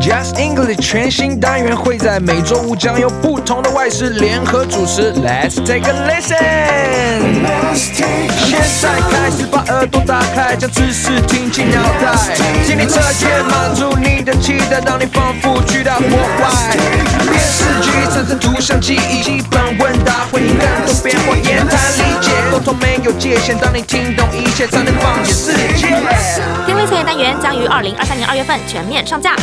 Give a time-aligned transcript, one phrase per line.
[0.00, 5.12] Just English 全新单元会在每周五将由不同的外师联合主持。
[5.12, 6.40] Let's take a listen。
[7.74, 12.16] 现在开始把耳朵打开，将知识听进脑袋，
[12.66, 16.76] 听力测验满足你的期待，让你仿佛去到国外。
[17.20, 23.56] 电视剧产生图像记忆，基本问答会更多变化，言谈理解，沟通没有界限。
[23.58, 25.88] 当你听懂一切，才能放眼世界。
[26.66, 29.36] 听力测验单元将于二零二三年二月份全面上架。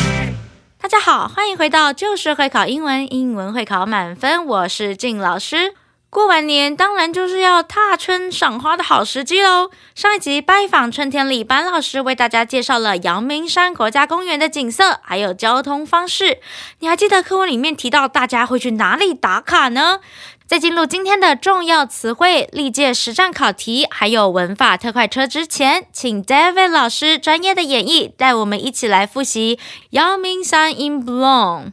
[0.80, 4.46] 大家好，欢迎回到就是会考英文，英文会考满分。
[4.46, 5.74] 我是静老师。
[6.10, 9.70] 过完年当然就是要踏春赏花的好时机喽。
[9.94, 16.40] 上一集拜访春天里，班老师为大家介绍了阳明山国家公园的景色，还有交通方式。
[16.80, 20.00] 你还记得课文里面提到大家会去哪里打卡呢？
[20.47, 29.59] 在进入今天的重要词汇、历届实战考题，还有文法特快车之前，请 David 老师专业的演绎，带我们一起来复习
[29.91, 31.73] 阳明山 in bloom。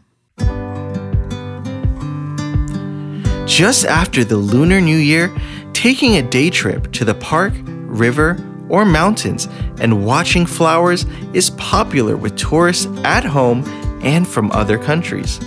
[3.46, 5.32] Just after the Lunar New Year,
[5.74, 7.54] taking a day trip to the park,
[7.90, 8.38] river,
[8.70, 9.48] or mountains
[9.80, 13.64] and watching flowers is popular with tourists at home
[14.04, 15.40] and from other countries.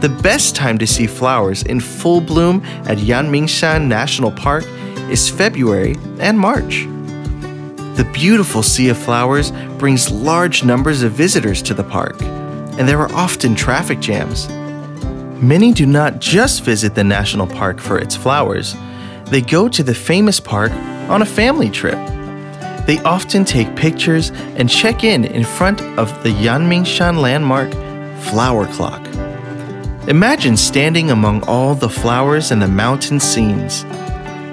[0.00, 4.64] The best time to see flowers in full bloom at Yanmingshan National Park
[5.10, 6.86] is February and March.
[7.96, 13.00] The beautiful sea of flowers brings large numbers of visitors to the park, and there
[13.00, 14.48] are often traffic jams.
[15.42, 18.76] Many do not just visit the national park for its flowers,
[19.24, 20.70] they go to the famous park
[21.10, 21.98] on a family trip.
[22.86, 27.72] They often take pictures and check in in front of the Yanmingshan landmark
[28.22, 29.07] flower clock.
[30.08, 33.84] Imagine standing among all the flowers and the mountain scenes.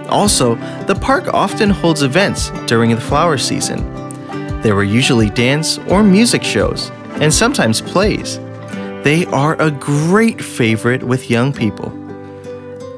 [0.09, 3.80] Also, the park often holds events during the flower season.
[4.61, 8.38] There were usually dance or music shows, and sometimes plays.
[9.06, 11.89] They are a great favorite with young people.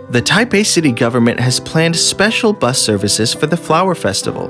[0.09, 4.47] The Taipei city government has planned special bus services for the Flower Festival.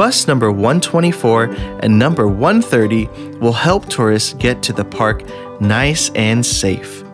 [0.00, 1.44] Bus number 124
[1.82, 5.22] and number 130 will help tourists get to the park
[5.60, 7.04] nice and safe.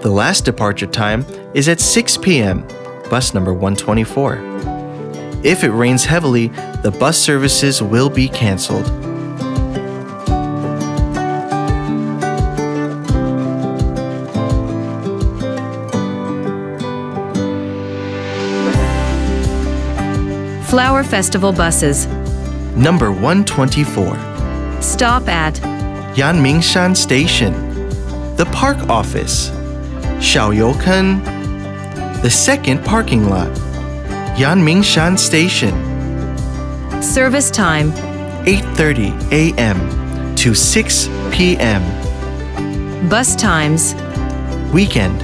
[0.00, 2.66] The last departure time is at 6 p.m.,
[3.10, 4.38] bus number 124.
[5.44, 6.46] If it rains heavily,
[6.82, 9.05] the bus services will be canceled.
[20.96, 22.06] Flower Festival buses.
[22.74, 24.16] Number 124,
[24.80, 25.52] Stop at
[26.16, 27.52] Yanmingshan Station.
[28.36, 29.50] The park office.
[30.20, 31.22] Xiaoyouken.
[32.22, 33.50] The second parking lot.
[34.38, 35.74] Yanmingshan Station.
[37.02, 37.92] service time
[38.46, 40.34] 8:30 a.m.
[40.34, 41.82] to 6 p.m.
[43.10, 43.94] bus times
[44.72, 45.20] Weekend.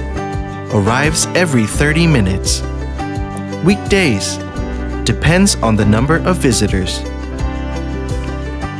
[0.71, 2.61] Arrives every 30 minutes.
[3.65, 4.37] Weekdays.
[5.05, 6.99] Depends on the number of visitors.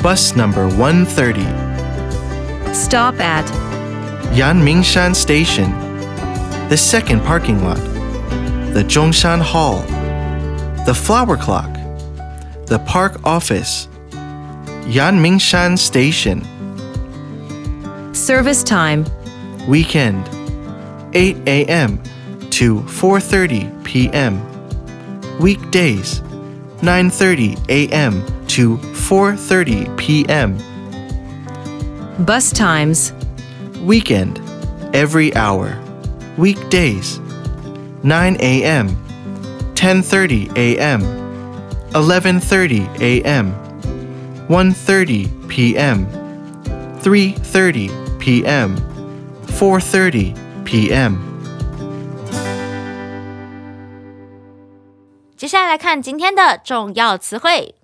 [0.01, 1.41] Bus number 130.
[2.73, 3.45] stop at
[4.33, 5.71] Yanmingshan Station,
[6.69, 7.77] the second parking lot,
[8.73, 9.81] the Zhongshan Hall,
[10.85, 11.71] the flower clock,
[12.67, 13.87] the park office,
[14.85, 16.41] Yanmingshan Station,
[18.13, 19.05] service time
[19.67, 20.27] weekend,
[21.13, 22.01] 8 a.m.
[22.49, 24.41] to 4:30 p.m.
[25.39, 26.21] Weekdays,
[26.81, 28.23] 9:30 a.m.
[28.47, 30.57] to 4:30 p.m.
[32.25, 33.13] bus times
[33.81, 34.39] Weekend,
[34.93, 35.81] every hour.
[36.37, 37.19] Weekdays,
[38.03, 38.89] 9 a.m.,
[39.75, 41.01] 10:30 a.m.,
[41.91, 43.53] 11:30 a.m.,
[44.47, 46.05] 1:30 p.m.,
[47.01, 48.77] 3:30 p.m.,
[49.47, 51.32] 4:30 p.m.
[55.52, 57.74] 下来来看今天的重要词汇。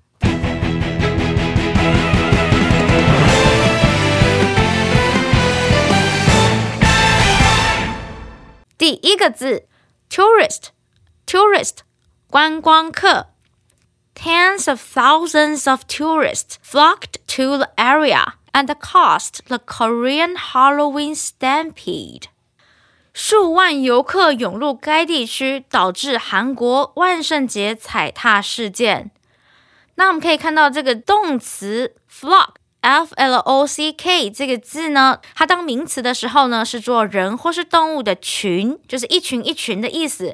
[8.77, 9.67] 第一个字，
[10.11, 11.79] tourist，tourist，
[12.29, 13.29] 观光客。
[14.15, 22.29] Tens of thousands of tourists flocked to the area and caused the Korean Halloween stampede.
[23.14, 29.12] 数万游客涌入该地区，导致韩国万圣节踩踏事件。
[29.96, 32.50] 那我们可以看到这个动词 flock。
[32.82, 40.32] F L O C K 这个字呢，它当名词的时候呢，是做人或是动物的群，就是一群一群的意思；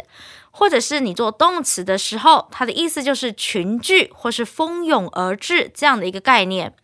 [0.51, 6.75] 或者是你做动词的时候，它的意思就是群聚或是蜂拥而至这样的一个概念。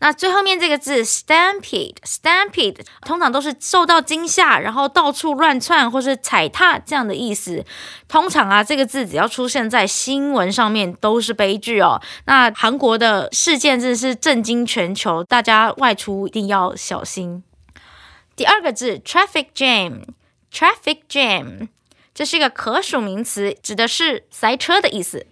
[0.00, 7.64] 那最后面这个字 stampede，stampede 通常都是受到惊吓，然后到处乱窜或是踩踏这样的意思。
[8.08, 12.00] 通常啊，这个字只要出现在新闻上面都是悲剧哦。
[12.26, 17.42] 那韩国的事件真的是震惊全球，大家外出一定要小心。
[18.36, 21.68] 第二个字 traffic jam，traffic jam，
[22.12, 25.26] 这是一个可数名词，指的是塞车的意思。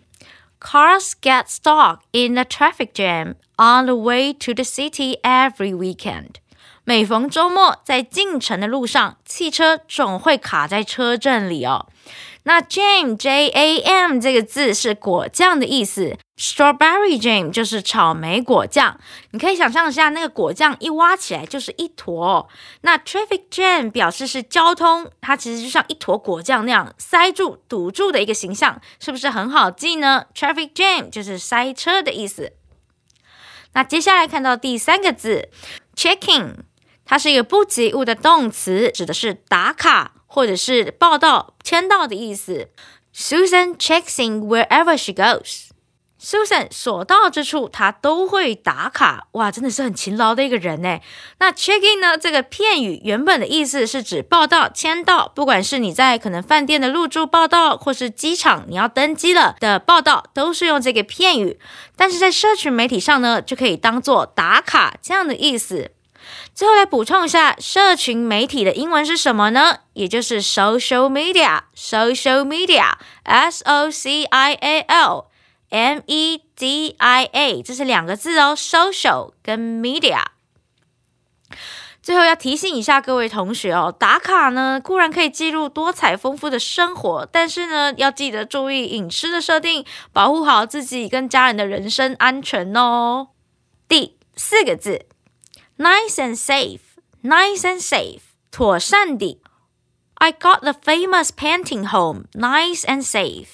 [0.61, 6.35] Cars get stuck in a traffic jam on the way to the city every weekend。
[6.83, 11.87] 每逢周末，在进城的路上，汽车总会卡在车阵里哦。
[12.44, 18.98] 那 jam j a m 这个字是果酱的意思，strawberry jam 就是草莓果酱。
[19.30, 22.48] 你可以想象一下，那个果酱一挖起来就是一坨。
[22.80, 32.54] 那 traffic jam 表示是交通，它其实就像一坨果酱那样塞住、堵住的一个形象，是不是很好记呢？traffic jam 就是塞车的意思。
[33.74, 35.48] 那接下来看到第三个字
[35.96, 36.56] checking，
[37.04, 40.14] 它是一个不及物的动词，指的是打卡。
[40.32, 42.68] 或者是报道、签到的意思。
[43.14, 45.66] Susan checks in wherever she goes.
[46.18, 49.26] Susan 所到之处，她都会打卡。
[49.32, 51.00] 哇，真的是很勤劳的一个人呢。
[51.38, 52.16] 那 check in 呢？
[52.16, 61.58] 这个片语原本的意思是指报到、签到，不管是你在可能饭店的入住报道，或是机场你要登机了的报道，都是用这个片语。
[61.94, 65.90] 但是在社群媒体上呢，就可以当做打卡这样的意思。
[66.54, 69.80] 最后来补充一下，社群媒体的英文是什么呢？
[69.94, 75.26] 也就是 social media，social media，s o c i a l
[75.70, 80.22] m e d i a，这是两个字哦，social 跟 media。
[82.02, 93.28] 最后要提醒一下各位同学哦，打卡呢固然可以记录多彩丰富的生活，但是呢要记得注意隐私的设定，保护好自己跟家人的人身安全哦。
[93.86, 95.06] 第四个字。
[95.78, 96.80] Nice and safe,
[97.22, 98.20] nice and safe，
[98.50, 99.40] 妥善的。
[100.14, 103.46] I got the famous painting home, nice and safe。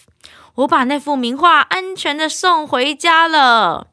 [0.56, 3.86] 我把那幅名画安全的送回家了。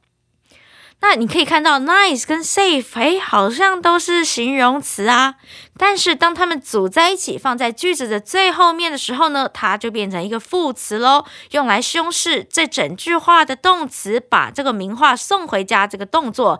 [1.02, 5.36] 那你可以看到，nice 跟 safe，哎，好像都是形容词啊。
[5.78, 16.60] 但是当它们组在一起，放在句子的最后面的时候呢，它就变成一个副词喽，用来修饰这整句话的动词，把这个名画送回家这个动作。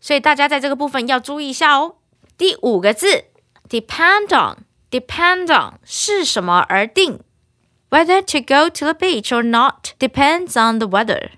[0.00, 1.96] 所以大家在这个部分要注意一下哦。
[2.36, 3.24] 第五个字
[3.68, 7.20] ，depend on，depend on 是什么而定
[7.90, 11.30] ？Whether to go to the beach or not depends on the weather。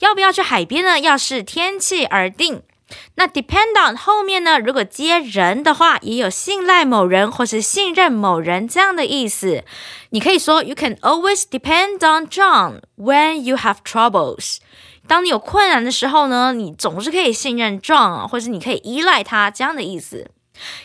[0.00, 0.98] 要不要去海边呢？
[0.98, 2.62] 要视天气而定。
[3.14, 4.58] 那 depend on 后面呢？
[4.58, 9.64] 如果接人的话，也有信赖某人或是信任某人这样的意思。
[10.10, 14.58] 你可以说，You can always depend on John when you have troubles。
[15.12, 20.30] 当你有困难的时候呢，你总是可以信任 John，或者你可以依赖他这样的意思。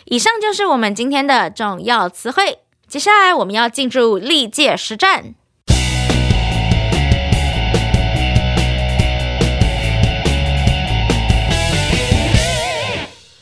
[0.04, 2.58] 以上就是我们今天的重要词汇。
[2.86, 5.34] 接下来我们要进入历届实战。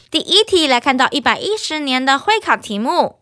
[0.08, 3.18] 第一题来看到一百一十年的会考题目。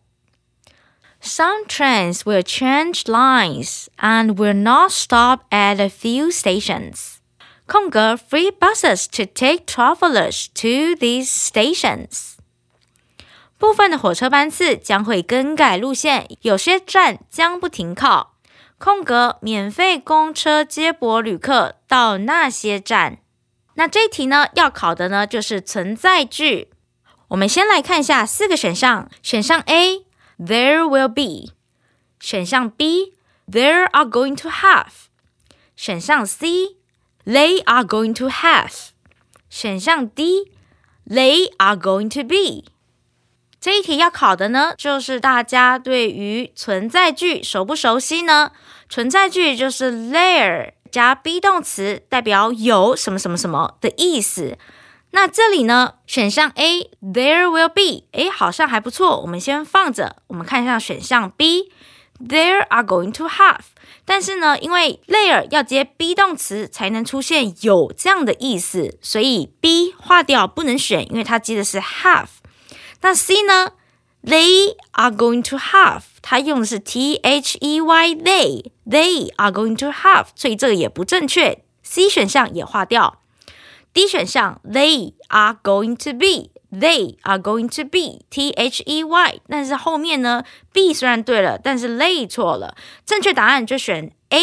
[1.19, 7.15] Some trains will change lines and will not stop at a few stations.
[7.67, 12.33] 空格 free buses to take travelers to these stations。
[13.57, 18.35] 部分的火车班次将会更改路线，有些站将不停靠。
[18.77, 23.19] 空格免费公车接驳旅客到那些站。
[23.75, 26.69] 那这题呢，要考的呢就是存在句。
[27.29, 30.05] 我们先来看一下四个选项：选项 A
[30.37, 31.53] there will be，
[32.19, 33.13] 选项 B
[33.49, 35.07] there are going to have，
[35.75, 36.74] 选项 C。
[37.25, 38.89] They are going to have
[39.49, 42.71] 选项 D，They are going to be
[43.59, 48.51] 这一题要考的呢，就是大家对于存在句熟不熟悉呢？
[48.87, 54.57] 存在句就是 there 加 be 动词，代表有什么什么什么的意思。
[55.11, 60.17] 那这里呢，选项 A，There will be，哎，好像还不错，我们先放着。
[60.27, 63.61] 我们看一下选项 B，There are going to have。
[64.05, 72.27] 但是呢，因为 layer 要接 be 动词才能出现有这样的意思，所以 B 划掉不能选，因为它接的是 have。
[73.01, 73.73] 那 C 呢
[74.23, 83.21] ？They are going to have，它用的是 T H E Y，they，they are going to have，所以这个也不正确，C 选项也划掉。
[83.95, 92.75] D 选项，They are going to be，they are going to be，T H E Y，但是后面呢，B 虽然对了，但是 they 错了，
[93.05, 94.41] 正确答案就选 A。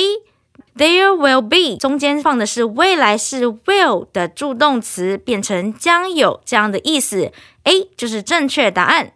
[0.75, 7.31] There will be 中间放的是未来式 will 的助动词，变成将有这样的意思。
[7.65, 9.13] A 就是正确答案，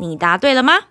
[0.00, 0.86] 你答对了吗？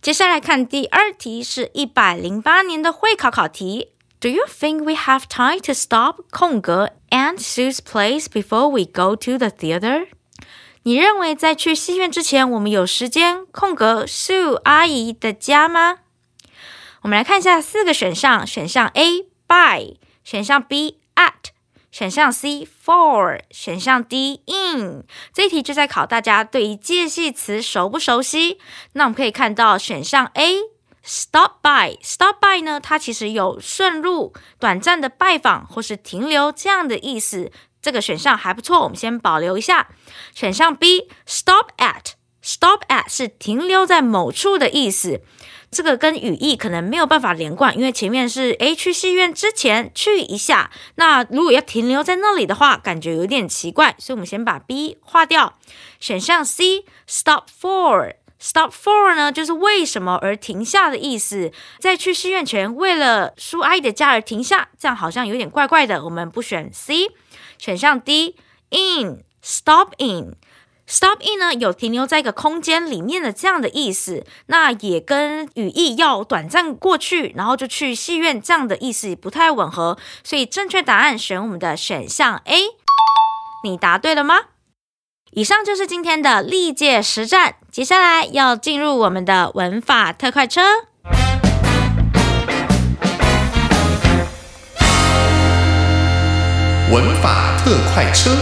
[0.00, 3.90] 接下来看第二题，是一百零八年的会考考题。
[4.19, 9.37] Do you think we have time to stop 空格 Aunt Sue's place before we go to
[9.37, 10.07] the theater？
[10.83, 15.97] 你认为在去戏院之前，我们有时间空格 Sue 阿姨的家吗？
[17.01, 21.51] 我们来看一下四个选项：选项 A by，选项 B at，
[21.91, 25.03] 选项 C for，选项 D in。
[25.31, 28.59] 这一题就在考大家对于介系词熟不熟悉。
[28.93, 30.61] 那我们可以看到选项 A
[31.02, 37.50] stop by，stop by 呢，它其实有顺路、短暂的拜访或是停留这样的意思。
[37.82, 39.88] 这个选项还不错，我们先保留一下。
[40.34, 45.22] 选项 B stop at，stop at 是停留在某处的意思。
[45.70, 55.56] 这个跟语义可能没有办法连贯，因为前面是 A 去戏院之前去一下，那如果要停留在那里的话，感觉有点奇怪，所以我们先把 B 划掉。
[56.00, 67.12] 选项 C, stop for stop for 呢就是为什么而停下的意思，在去戏院前为了苏阿姨的家而停下，这样好像有点怪怪的，我们不选 C。
[67.58, 68.36] 选项 D
[68.70, 70.34] in stop in。
[70.92, 82.70] Stop in 呢，有停留在一个空间里面的这样的意思，那也跟语义要短暂过去，然后就去戏院这样的意思不太吻合，所以正确答案选我们的选项 A。
[83.62, 84.40] 你答对了吗？
[85.32, 90.60] 以上就是今天的历届实战，接下来要进入我们的文法特快车。
[96.90, 98.36] 文法特快车。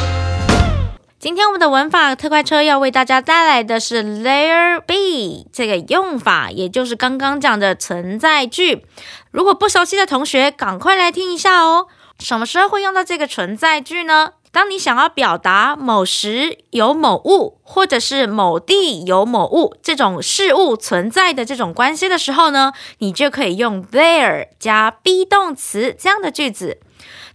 [1.19, 8.87] 今天我们的文法特快车要为大家带来的是 There be 这个用法，也就是刚刚讲的存在句。
[9.31, 11.89] 如果不熟悉的同学，赶快来听一下哦。
[12.19, 14.31] 什么时候会用到这个存在句呢？
[14.51, 26.81] 当你想要表达某时有某物，或者是某地有某物这种事物存在的这种关系的时候呢，你就可以用 there 加 be 动词这样的句子。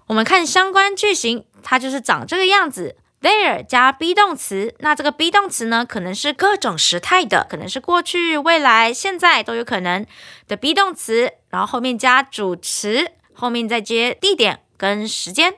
[0.07, 2.97] 我们看相关句型，它就是长这个样子。
[3.21, 10.05] There 加 be 动词，那这个 be 动词呢，可能是各种时态的，可能是过去、未来、现在都有可能
[10.45, 15.53] 的 be 动词，然后后面加主词，后面再接地点跟时间。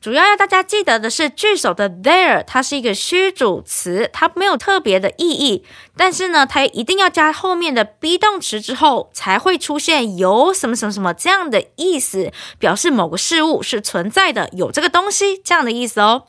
[0.00, 5.64] 主要要大家记得的是，句首的 there 它是一个虚主词，它没有特别的意义，
[5.96, 16.26] 但是呢，它一定要加后面的 be 动词之后，才会出现有什么什么什么这样的意思，表示某个事物是存在的，有这个东西这样的意思哦。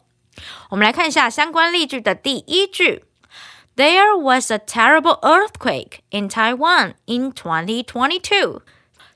[0.71, 3.03] 我们来看一下相关例句的第一句
[3.75, 8.61] ：There was a terrible earthquake in Taiwan in 2022。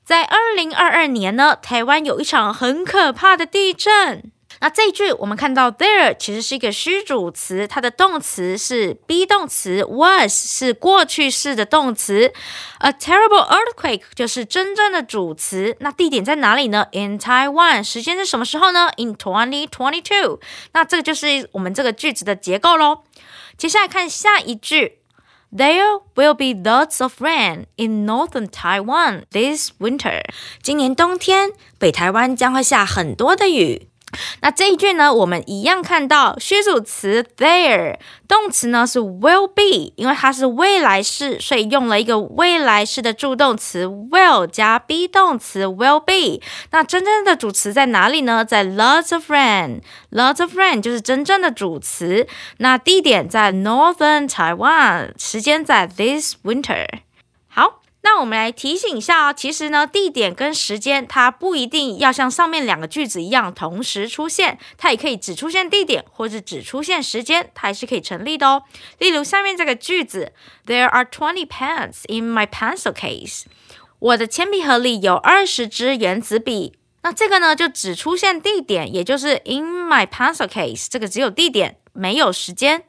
[0.04, 4.30] 在二零二二年呢，台湾有一场很可怕的地震。
[4.64, 12.32] 那这一句我们看到，there 其实是一个虚主词，它的动词是 be 动词，was 是过去式的动词
[12.78, 15.76] ，a terrible earthquake 就是真正的主词。
[15.80, 17.82] 那地点在哪里呢？In Taiwan。
[17.84, 20.40] 时间是什么时候呢？In twenty twenty two。
[20.72, 23.00] 那这个就是我们这个句子的结构喽。
[23.58, 25.00] 接下来看下一句
[25.54, 30.22] ，There will be lots of rain in northern Taiwan this winter。
[30.62, 33.88] 今年冬天，北台湾将会下很多的雨。
[34.40, 37.96] 那这一句呢，我们一样看到虚主词 there，
[38.28, 46.40] 动词呢是 will be，因为它是未来式，所以用了一个未来式的助动词 will 加 be 动词 will be。
[46.70, 48.44] 那真正的主词在哪里呢？
[48.44, 52.26] 在 lots of rain，lots of rain 就是真正的主词。
[52.58, 56.86] 那地点在 northern Taiwan，时间在 this winter。
[58.04, 68.64] 那我们来提醒一下哦，其实呢，地点跟时间它不一定要像上面两个句子一样同时出现，它也可以只出现地点，或者只出现时间，它还是可以成立的哦。
[68.98, 70.32] 例如下面这个句子
[70.66, 73.44] ，There are twenty pens in my pencil case。
[73.98, 76.74] 我的铅笔盒里有二十支原子笔。
[77.02, 82.84] 那这个呢，就只出现地点，也就是 in my pencil case，这个只有地点，没有时间。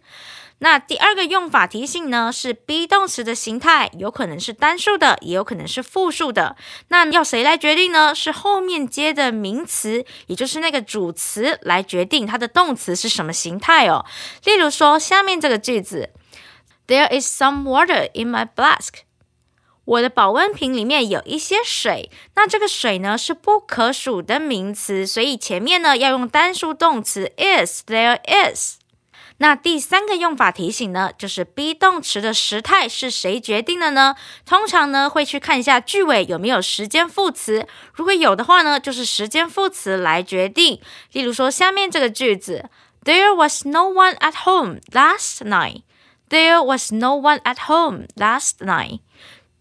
[0.59, 6.55] 那第二个用法提醒呢，是 be 动词的形态有可能是单数的，也有可能是复数的。
[6.88, 8.15] 那要谁来决定呢？
[8.15, 14.05] 是后面接的名词，也就是那个主词来决定它的动词是什么形态哦。
[14.45, 16.12] 例如说，下面这个句子
[16.88, 19.01] ：There is some water in my flask。
[19.83, 22.09] 我的保温瓶里面有一些水。
[22.35, 27.83] 那这个水呢是不可数的名词，所以前面呢要用单数动词 is。
[27.85, 28.84] There is。
[29.37, 34.15] 那第三个用法提醒呢，就是 be 动词的时态是谁决定的呢？
[34.45, 40.79] 通常呢会去看一下句尾有没有时间副词，如果有的话呢，就是时间副词来决定。
[41.11, 42.69] 例如说下面这个句子
[43.03, 45.81] ，There was no one at home last night.
[46.29, 49.01] There was no one at home last night.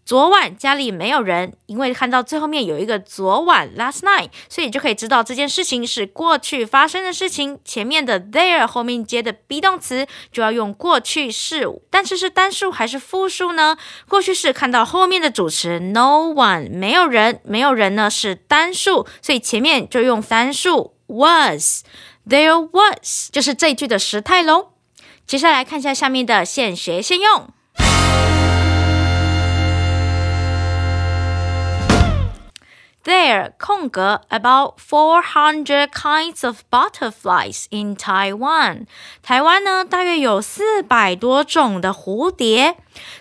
[0.05, 7.59] 昨晚家里没有人，因为看到最后面有一个昨晚 last night，所以就可以知道这件事情是过去发生的事情。
[7.65, 13.77] 前面的 there 后面接的 be 动词就要用过去式，但是是单数还是复数呢？
[14.07, 21.83] 过去式看到后面的主词 no one 没有人，没有人呢是单数，所以前面就用单数 was
[22.29, 24.67] there was 就是这一句的时态喽。
[25.25, 27.49] 接下来看一下下面的现学现用。
[33.04, 38.86] There 空格 about four hundred kinds of butterflies in Taiwan。
[39.22, 42.76] 台湾呢，大约有四百多种的蝴蝶。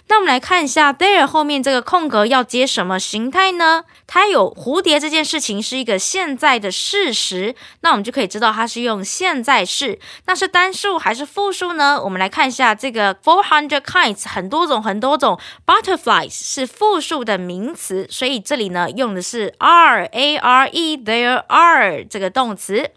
[0.08, 3.84] 那我们来看一下，there 后面这个空格要接什么形态呢？
[4.06, 9.98] 它有蝴蝶这件事情是一个现在的事实，那我们就可以知道它是用现在式。
[10.26, 12.00] 那是单数还是复数呢？
[12.04, 22.90] 我们来看一下这个 four hundred kinds 很多种很多种 butterflies 是复数的名词，所以这里呢用的是 are a r e there are 这个动词。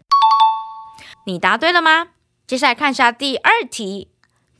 [1.24, 2.08] 你答对了吗？
[2.46, 4.08] 接下来看一下第二题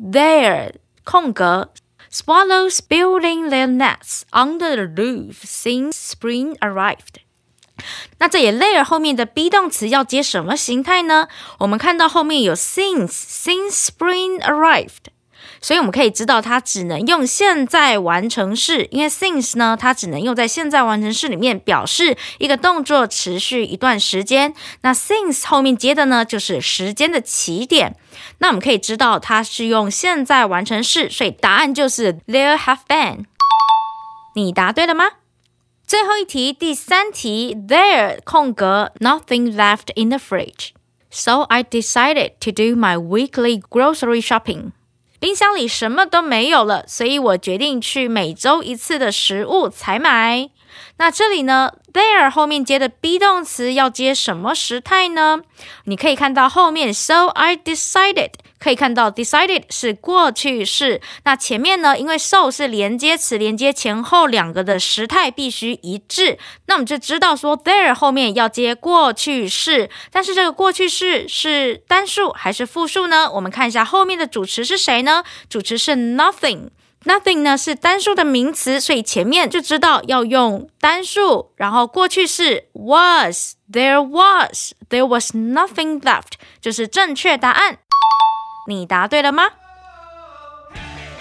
[0.01, 1.73] ，there 空格。
[2.12, 7.22] Swallows building their nests under the roof since spring arrived。
[8.20, 11.28] 那这里 layer 后面的 be 动词要接什么形态呢？
[11.60, 15.10] 我们看到后面有 since since spring arrived。
[15.61, 24.55] 所以我们可以知道，它只能用现在完成式，因为 since 呢，它只能用在现在完成式里面，表示一个动作持续一段时间。
[24.83, 27.97] 那 since 后面接的呢，就是时间的起点。
[28.39, 33.25] 那我们可以知道，它是用现在完成式，所以答案就是 there have been。
[34.35, 35.05] 你答对了吗？
[35.87, 44.73] 最后一题，第三题，there 空格 nothing left in the fridge，so I decided to do my weekly grocery shopping。
[45.21, 50.49] 冰箱里什么都没有了，所以我决定去每周一次的食物采买。
[50.99, 55.41] 那这里呢，there 后面接的 be 动词要接什么时态呢？
[55.85, 58.31] 你可以看到后面，so I decided。
[58.59, 61.01] 可以看到，decided 是过去式。
[61.23, 61.97] 那前面呢？
[61.97, 66.39] 因为 so 是连接词，连接前后两个的时态必须一致。
[66.67, 69.89] 那我们就知道说，there 后面要接过去式。
[70.11, 73.31] 但是这个过去式是单数还是复数呢？
[73.33, 75.23] 我们看一下后面的主词是谁呢？
[75.49, 76.71] 主词是 nothing。
[77.05, 81.53] Nothing 呢是单数的名词，所以前面就知道要用单数。
[81.57, 87.79] 然后过去式 was there was there was nothing left，就是正确答案。
[88.67, 89.45] 你答对了吗？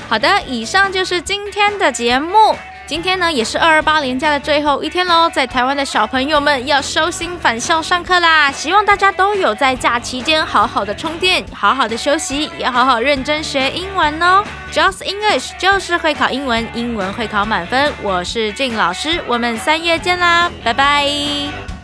[0.09, 2.55] 好的，以上就是今天的节目。
[2.87, 8.49] 今天呢，也是二二八连假的最后一天喽，在台湾的小朋友们要收心返校上课啦！
[8.49, 14.41] 希望大家都有在假期间好好的充电，好好的休息，也好好认真学英文哦。
[14.71, 17.91] Just English 就是会考英文，英文会考满分。
[18.01, 21.76] 我是静老师，我们三月见啦，拜拜。